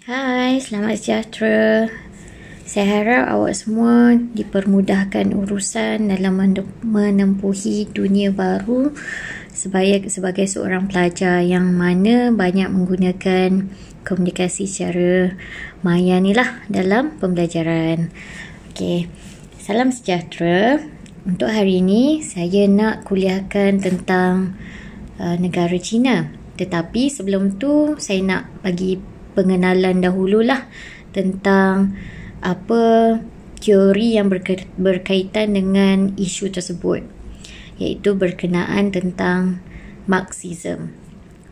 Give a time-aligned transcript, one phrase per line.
[0.00, 1.92] Hai, selamat sejahtera.
[2.64, 6.40] Saya harap awak semua dipermudahkan urusan dalam
[6.80, 8.96] menempuhi dunia baru
[9.52, 13.68] sebagai, sebagai seorang pelajar yang mana banyak menggunakan
[14.00, 15.36] komunikasi secara
[15.84, 18.08] maya ni lah dalam pembelajaran.
[18.72, 19.04] Okey,
[19.60, 20.80] salam sejahtera.
[21.28, 24.56] Untuk hari ini, saya nak kuliahkan tentang
[25.20, 26.24] uh, negara China.
[26.56, 30.66] Tetapi sebelum tu, saya nak bagi pengenalan dahululah
[31.10, 31.94] tentang
[32.40, 33.18] apa
[33.60, 34.32] teori yang
[34.80, 37.04] berkaitan dengan isu tersebut
[37.80, 39.60] iaitu berkenaan tentang
[40.04, 40.92] Marxism.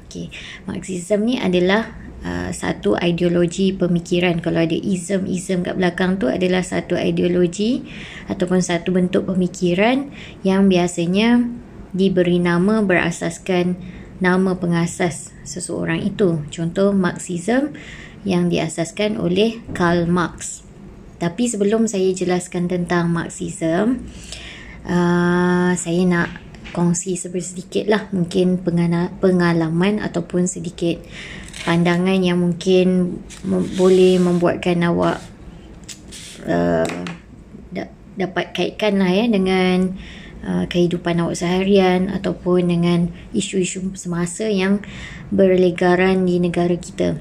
[0.08, 0.32] Okey,
[0.64, 1.92] Marxism ni adalah
[2.24, 4.40] uh, satu ideologi pemikiran.
[4.40, 7.84] Kalau ada ism-ism kat belakang tu adalah satu ideologi
[8.28, 10.08] ataupun satu bentuk pemikiran
[10.44, 11.44] yang biasanya
[11.92, 13.76] diberi nama berasaskan
[14.18, 16.42] nama pengasas seseorang itu.
[16.50, 17.74] Contoh Marxism
[18.26, 20.66] yang diasaskan oleh Karl Marx.
[21.18, 24.06] Tapi sebelum saya jelaskan tentang Marxism,
[24.86, 26.28] uh, saya nak
[26.70, 28.60] kongsi sedikit lah mungkin
[29.18, 31.00] pengalaman ataupun sedikit
[31.64, 35.18] pandangan yang mungkin mem- boleh membuatkan awak
[36.44, 37.02] uh,
[37.72, 39.96] da- dapat kaitkan lah ya dengan
[40.44, 43.00] uh, kehidupan awak seharian ataupun dengan
[43.34, 44.82] isu-isu semasa yang
[45.32, 47.18] berlegaran di negara kita.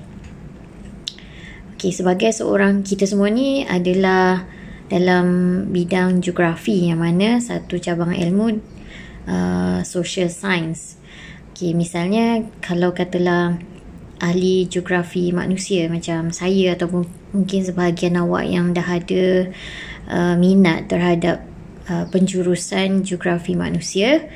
[1.78, 4.50] Okay, sebagai seorang kita semua ni adalah
[4.90, 5.28] dalam
[5.70, 8.58] bidang geografi yang mana satu cabang ilmu
[9.30, 10.98] uh, social science.
[11.54, 13.62] Okay, misalnya kalau katalah
[14.18, 19.54] ahli geografi manusia macam saya ataupun mungkin sebahagian awak yang dah ada
[20.10, 21.46] uh, minat terhadap
[21.90, 24.30] uh, penjurusan geografi manusia,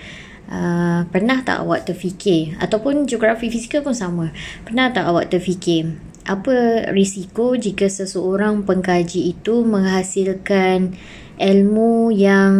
[0.51, 2.59] Uh, pernah tak awak terfikir?
[2.59, 4.35] Ataupun geografi fizikal pun sama.
[4.67, 10.93] Pernah tak awak terfikir apa risiko jika seseorang pengkaji itu menghasilkan
[11.41, 12.53] ilmu yang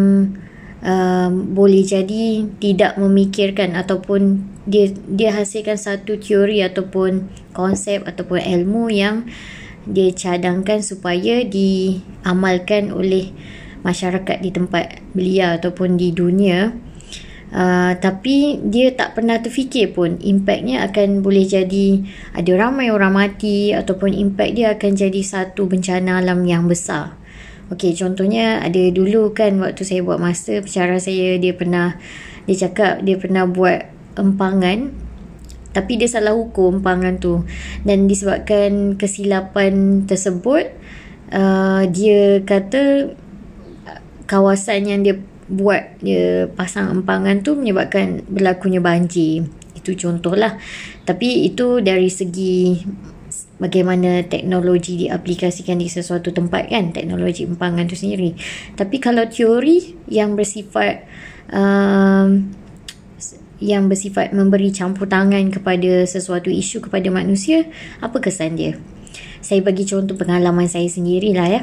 [0.82, 8.90] um, boleh jadi tidak memikirkan ataupun dia dia hasilkan satu teori ataupun konsep ataupun ilmu
[8.90, 9.30] yang
[9.86, 13.34] dia cadangkan supaya diamalkan oleh
[13.82, 16.72] masyarakat di tempat belia ataupun di dunia
[17.52, 22.00] Uh, tapi dia tak pernah terfikir pun impactnya akan boleh jadi
[22.32, 27.20] ada ramai orang mati ataupun impact dia akan jadi satu bencana alam yang besar.
[27.68, 32.00] Okey, contohnya ada dulu kan waktu saya buat master, pencara saya dia pernah
[32.48, 33.84] dia cakap dia pernah buat
[34.16, 34.92] empangan
[35.72, 37.48] tapi dia salah hukum empangan tu
[37.88, 40.68] dan disebabkan kesilapan tersebut
[41.32, 43.16] uh, dia kata
[44.32, 45.20] kawasan yang dia
[45.52, 49.52] buat dia pasang empangan tu menyebabkan berlakunya banjir.
[49.76, 50.56] Itu contohlah.
[51.04, 52.80] Tapi itu dari segi
[53.60, 56.96] bagaimana teknologi diaplikasikan di sesuatu tempat kan.
[56.96, 58.32] Teknologi empangan tu sendiri.
[58.80, 61.04] Tapi kalau teori yang bersifat
[61.52, 62.48] um,
[63.62, 67.68] yang bersifat memberi campur tangan kepada sesuatu isu kepada manusia,
[68.00, 68.80] apa kesan dia?
[69.44, 71.62] Saya bagi contoh pengalaman saya sendirilah ya.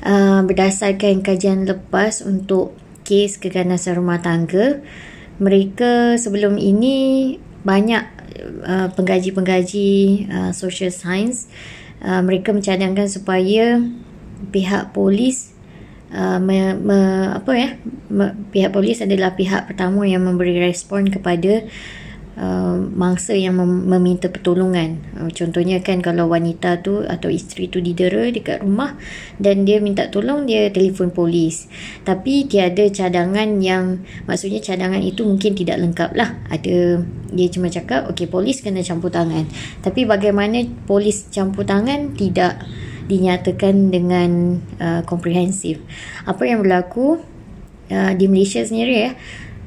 [0.00, 2.72] Uh, berdasarkan kajian lepas untuk
[3.04, 4.80] kes keganasan rumah tangga
[5.36, 8.04] mereka sebelum ini banyak
[8.64, 9.92] uh, penggaji-penggaji
[10.32, 11.52] uh, social science
[12.00, 13.80] uh, mereka mencadangkan supaya
[14.48, 15.52] pihak polis
[16.16, 16.98] uh, me, me,
[17.36, 17.68] apa ya
[18.08, 21.68] me, pihak polis adalah pihak pertama yang memberi respon kepada
[22.40, 24.96] Uh, mangsa yang mem- meminta pertolongan.
[25.12, 28.96] Uh, contohnya kan kalau wanita tu atau isteri tu didera dekat rumah
[29.36, 31.68] dan dia minta tolong dia telefon polis.
[32.00, 36.40] Tapi tiada cadangan yang maksudnya cadangan itu mungkin tidak lengkap lah.
[36.48, 39.44] Ada dia cuma cakap okey polis kena campur tangan.
[39.84, 42.56] Tapi bagaimana polis campur tangan tidak
[43.04, 45.76] dinyatakan dengan uh, komprehensif.
[46.24, 47.20] Apa yang berlaku
[47.92, 49.12] uh, di Malaysia sendiri ya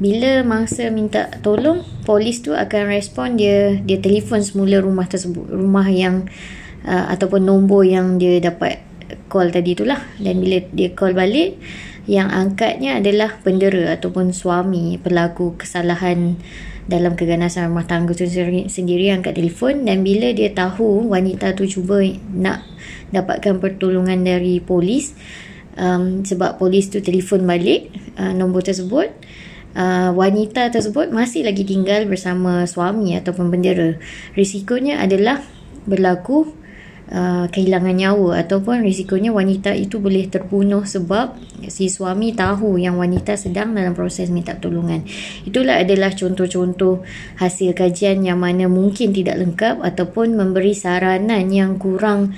[0.04, 5.88] bila mangsa minta tolong polis tu akan respon dia dia telefon semula rumah tersebut rumah
[5.88, 6.28] yang
[6.84, 8.84] uh, ataupun nombor yang dia dapat
[9.32, 11.56] call tadi itulah dan bila dia call balik
[12.04, 16.36] yang angkatnya adalah pendera ataupun suami pelaku kesalahan
[16.84, 19.88] dalam keganasan rumah tangga tu sendiri angkat telefon.
[19.88, 22.04] Dan bila dia tahu wanita tu cuba
[22.36, 22.68] nak
[23.16, 25.16] dapatkan pertolongan dari polis
[25.80, 29.14] um, sebab polis tu telefon balik uh, nombor tersebut
[29.78, 33.98] uh, wanita tersebut masih lagi tinggal bersama suami ataupun bendera.
[34.38, 35.42] Risikonya adalah
[35.84, 36.64] berlaku
[37.12, 41.36] uh, kehilangan nyawa ataupun risikonya wanita itu boleh terbunuh sebab
[41.68, 45.04] si suami tahu yang wanita sedang dalam proses minta pertolongan.
[45.44, 47.04] Itulah adalah contoh-contoh
[47.40, 52.36] hasil kajian yang mana mungkin tidak lengkap ataupun memberi saranan yang kurang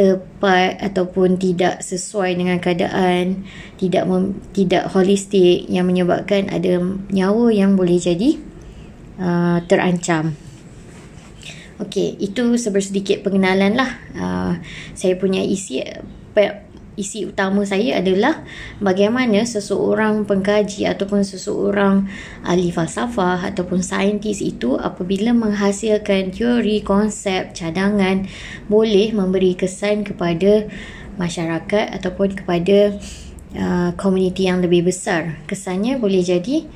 [0.00, 3.44] tepat ataupun tidak sesuai dengan keadaan
[3.76, 6.80] tidak mem, tidak holistik yang menyebabkan ada
[7.12, 8.40] nyawa yang boleh jadi
[9.20, 10.32] uh, terancam
[11.80, 13.90] Okey, itu sebersedikit pengenalan lah.
[14.12, 14.52] Uh,
[14.92, 15.80] saya punya isi
[16.98, 18.42] isi utama saya adalah
[18.82, 22.10] bagaimana seseorang pengkaji ataupun seseorang
[22.42, 28.26] ahli falsafah ataupun saintis itu apabila menghasilkan teori, konsep, cadangan
[28.66, 30.66] boleh memberi kesan kepada
[31.20, 32.96] masyarakat ataupun kepada
[33.54, 35.38] uh, komuniti yang lebih besar.
[35.46, 36.66] Kesannya boleh jadi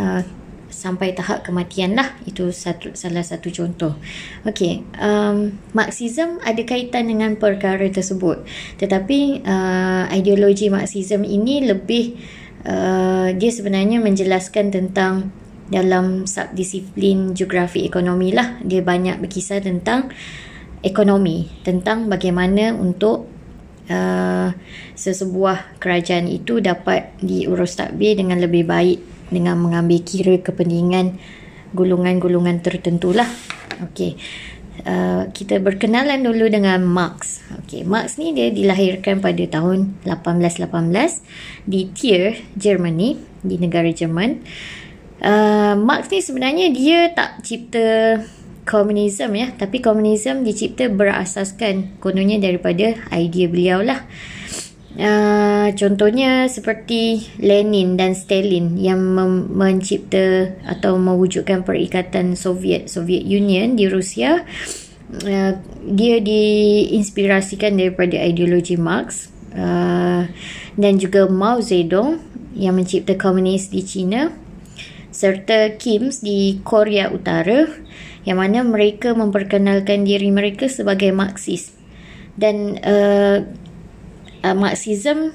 [0.00, 0.22] uh,
[0.70, 2.16] sampai tahap kematian lah.
[2.24, 3.98] Itu satu salah satu contoh.
[4.46, 8.46] Okey um, marxism ada kaitan dengan perkara tersebut.
[8.80, 12.16] Tetapi uh, ideologi marxism ini lebih
[12.64, 15.34] uh, dia sebenarnya menjelaskan tentang
[15.70, 18.58] dalam subdisiplin geografi ekonomi lah.
[18.64, 20.10] Dia banyak berkisar tentang
[20.80, 23.28] ekonomi tentang bagaimana untuk
[23.92, 24.48] uh,
[24.96, 28.98] sesebuah kerajaan itu dapat diurus takbir dengan lebih baik
[29.30, 31.16] dengan mengambil kira kepentingan
[31.72, 33.26] golongan-golongan tertentu lah.
[33.90, 34.18] Okey.
[34.80, 37.44] Uh, kita berkenalan dulu dengan Marx.
[37.64, 44.40] Okey, Marx ni dia dilahirkan pada tahun 1818 di Trier, Germany, di negara Jerman.
[45.20, 48.24] Uh, Marx ni sebenarnya dia tak cipta
[48.64, 54.00] komunisme ya, tapi komunisme dicipta berasaskan kononnya daripada idea beliau lah.
[54.00, 54.39] Uh,
[55.78, 63.86] contohnya seperti Lenin dan Stalin yang mem- mencipta atau mewujudkan perikatan Soviet Soviet Union di
[63.86, 64.42] Rusia.
[65.10, 65.58] Uh,
[65.90, 69.26] dia diinspirasikan daripada ideologi Marx
[69.58, 70.22] uh,
[70.78, 72.22] dan juga Mao Zedong
[72.54, 74.30] yang mencipta komunis di China
[75.10, 77.66] serta Kim di Korea Utara
[78.22, 81.74] yang mana mereka memperkenalkan diri mereka sebagai Marxis.
[82.38, 83.42] Dan uh,
[84.44, 85.32] uh, Marxism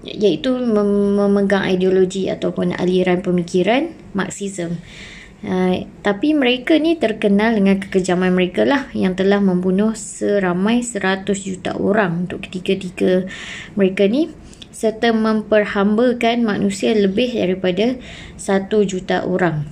[0.00, 4.80] iaitu mem- memegang ideologi ataupun aliran pemikiran Marxism.
[5.40, 11.72] Uh, tapi mereka ni terkenal dengan kekejaman mereka lah yang telah membunuh seramai 100 juta
[11.80, 13.24] orang untuk ketiga-tiga
[13.72, 14.28] mereka ni
[14.68, 17.96] serta memperhambakan manusia lebih daripada
[18.36, 19.68] 1 juta orang.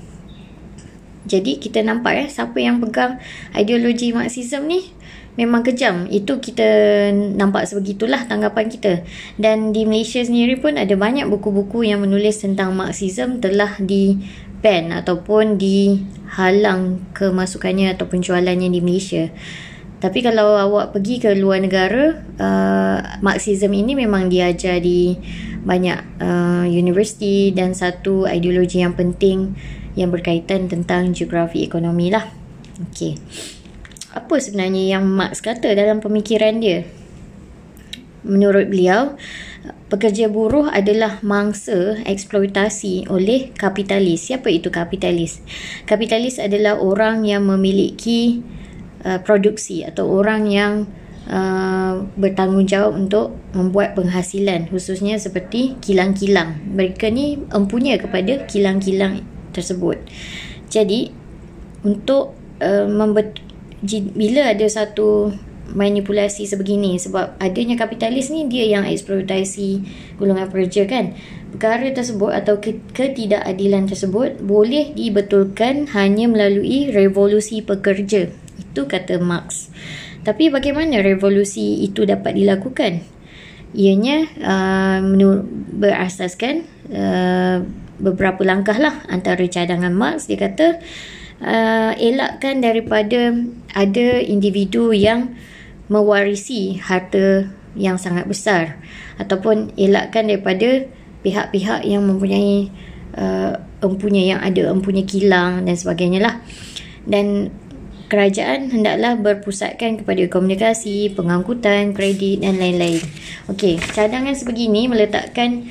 [1.29, 3.21] Jadi kita nampak ya siapa yang pegang
[3.53, 4.89] ideologi Marxism ni
[5.38, 6.11] memang kejam.
[6.11, 6.67] Itu kita
[7.14, 9.06] nampak sebegitulah tanggapan kita.
[9.38, 14.19] Dan di Malaysia sendiri pun ada banyak buku-buku yang menulis tentang Marxism telah di
[14.58, 19.31] ban ataupun dihalang kemasukannya ataupun jualannya di Malaysia.
[19.99, 25.14] Tapi kalau awak pergi ke luar negara, uh, Marxism ini memang diajar di
[25.62, 29.58] banyak uh, universiti dan satu ideologi yang penting
[29.99, 32.31] yang berkaitan tentang geografi ekonomi lah.
[32.94, 33.57] Okay
[34.12, 36.88] apa sebenarnya yang Marx kata dalam pemikiran dia?
[38.25, 39.16] Menurut beliau,
[39.88, 44.28] pekerja buruh adalah mangsa eksploitasi oleh kapitalis.
[44.28, 45.40] Siapa itu kapitalis?
[45.84, 48.40] Kapitalis adalah orang yang memiliki
[49.05, 50.72] uh, produksi atau orang yang
[51.31, 56.58] uh, bertanggungjawab untuk membuat penghasilan khususnya seperti kilang-kilang.
[56.75, 60.00] Mereka ni empunya kepada kilang-kilang tersebut.
[60.69, 61.12] Jadi
[61.87, 63.46] untuk uh, membet-
[63.87, 65.31] bila ada satu
[65.69, 69.85] manipulasi sebegini sebab adanya kapitalis ni dia yang eksploitasi
[70.17, 71.13] golongan pekerja kan.
[71.49, 72.61] Perkara tersebut atau
[72.93, 78.29] ketidakadilan tersebut boleh dibetulkan hanya melalui revolusi pekerja.
[78.61, 79.73] Itu kata Marx.
[80.25, 83.01] Tapi bagaimana revolusi itu dapat dilakukan?
[83.73, 85.01] Ianya uh,
[85.77, 87.65] berasaskan uh,
[88.01, 90.29] beberapa langkah lah antara cadangan Marx.
[90.29, 90.81] Dia kata
[91.95, 93.35] elakkan daripada
[93.75, 95.39] ada individu yang
[95.87, 98.83] mewarisi harta yang sangat besar
[99.23, 100.87] ataupun elakkan daripada
[101.23, 102.71] pihak-pihak yang mempunyai
[103.15, 106.35] uh, empunya yang ada empunya kilang dan sebagainya lah
[107.07, 107.55] dan
[108.09, 113.05] kerajaan hendaklah berpusatkan kepada komunikasi, pengangkutan, kredit dan lain-lain.
[113.53, 115.69] Okey, cadangan sebegini meletakkan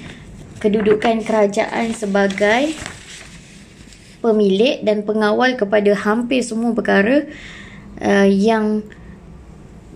[0.61, 2.77] kedudukan kerajaan sebagai
[4.19, 7.25] pemilik dan pengawal kepada hampir semua perkara
[8.01, 8.81] uh, yang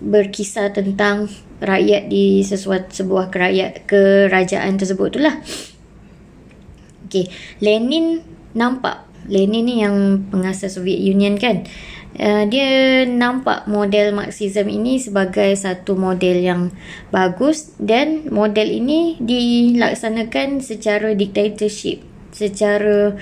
[0.02, 1.30] berkisar tentang
[1.62, 5.38] rakyat di sesuatu sebuah kerajaan kerajaan tersebut itulah.
[7.06, 7.30] Okey,
[7.62, 8.24] Lenin
[8.58, 11.62] nampak Lenin ni yang pengasas Soviet Union kan.
[12.12, 16.62] Uh, dia nampak model Marxism ini sebagai satu model yang
[17.08, 23.14] bagus dan model ini dilaksanakan secara dictatorship secara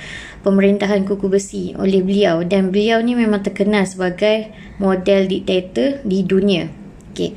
[0.46, 6.70] pemerintahan kuku besi oleh beliau dan beliau ni memang terkenal sebagai model diktator di dunia.
[7.12, 7.36] Okey.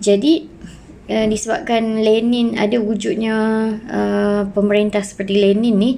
[0.00, 0.48] Jadi
[1.10, 3.36] uh, disebabkan Lenin ada wujudnya
[3.90, 5.92] uh, pemerintah seperti Lenin ni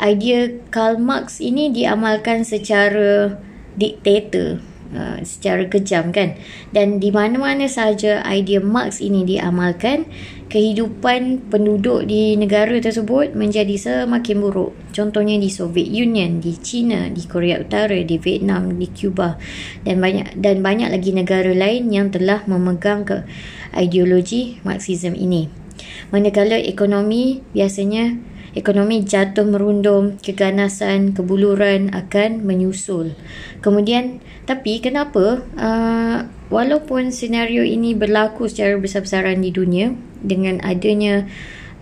[0.00, 3.36] idea Karl Marx ini diamalkan secara
[3.76, 6.38] diktator uh, secara kejam kan?
[6.70, 10.06] Dan di mana-mana saja idea Marx ini diamalkan
[10.46, 14.72] kehidupan penduduk di negara tersebut menjadi semakin buruk.
[14.94, 19.34] Contohnya di Soviet Union di China di Korea Utara di Vietnam di Cuba
[19.82, 23.26] dan banyak dan banyak lagi negara lain yang telah memegang ke
[23.74, 25.50] ideologi Marxism ini.
[26.14, 28.16] Manakala ekonomi biasanya
[28.56, 33.12] ekonomi jatuh merundum, keganasan, kebuluran akan menyusul.
[33.60, 39.92] Kemudian, tapi kenapa uh, walaupun senario ini berlaku secara besar-besaran di dunia
[40.24, 41.28] dengan adanya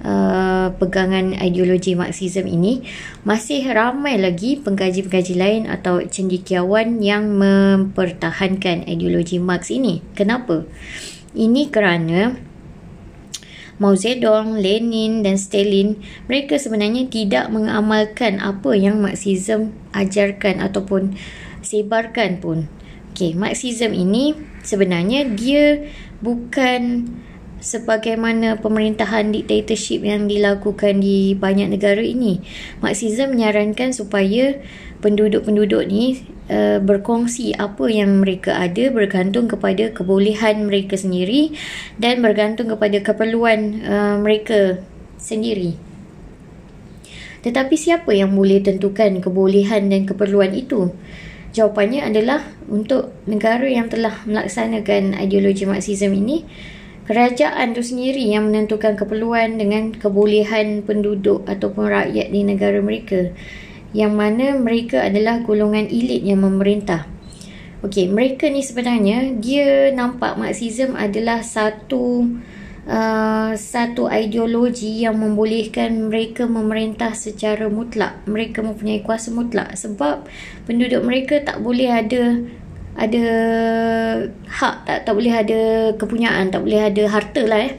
[0.03, 2.83] uh, pegangan ideologi Marxism ini,
[3.23, 10.03] masih ramai lagi pengkaji-pengkaji lain atau cendekiawan yang mempertahankan ideologi Marx ini.
[10.19, 10.67] Kenapa?
[11.35, 12.35] Ini kerana
[13.83, 15.99] Mao Zedong, Lenin dan Stalin,
[16.31, 21.19] mereka sebenarnya tidak mengamalkan apa yang Marxism ajarkan ataupun
[21.65, 22.71] sebarkan pun.
[23.15, 25.91] Okey, Marxism ini sebenarnya dia
[26.23, 27.11] bukan
[27.61, 32.43] sebagaimana pemerintahan dictatorship yang dilakukan di banyak negara ini.
[32.81, 34.59] Marxism menyarankan supaya
[35.05, 41.53] penduduk-penduduk ni uh, berkongsi apa yang mereka ada bergantung kepada kebolehan mereka sendiri
[42.01, 44.81] dan bergantung kepada keperluan uh, mereka
[45.21, 45.77] sendiri.
[47.45, 50.89] Tetapi siapa yang boleh tentukan kebolehan dan keperluan itu?
[51.53, 56.43] Jawapannya adalah untuk negara yang telah melaksanakan ideologi Marxism ini,
[57.05, 63.33] kerajaan itu sendiri yang menentukan keperluan dengan kebolehan penduduk ataupun rakyat di negara mereka
[63.95, 67.07] yang mana mereka adalah golongan elit yang memerintah.
[67.87, 72.27] Okey, mereka ni sebenarnya dia nampak Marxism adalah satu
[72.89, 78.25] uh, satu ideologi yang membolehkan mereka memerintah secara mutlak.
[78.27, 80.27] Mereka mempunyai kuasa mutlak sebab
[80.65, 82.41] penduduk mereka tak boleh ada
[82.95, 83.25] ada
[84.47, 85.61] hak tak tak boleh ada
[85.99, 87.75] kepunyaan tak boleh ada harta lah eh.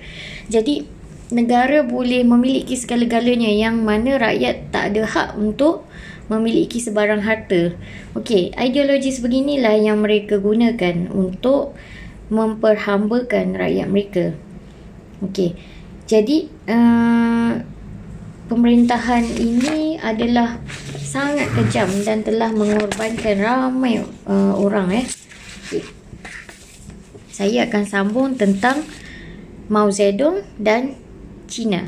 [0.51, 0.85] Jadi
[1.33, 5.87] negara boleh memiliki segala-galanya yang mana rakyat tak ada hak untuk
[6.27, 7.73] memiliki sebarang harta.
[8.13, 11.73] Okey ideologi sebeginilah yang mereka gunakan untuk
[12.29, 14.25] memperhambakan rakyat mereka.
[15.23, 17.65] Okey jadi uh,
[18.45, 20.61] pemerintahan ini adalah
[21.15, 25.07] sangat kejam dan telah mengorbankan ramai uh, orang eh.
[27.31, 28.83] Saya akan sambung tentang
[29.71, 30.99] Mao Zedong dan
[31.47, 31.87] China.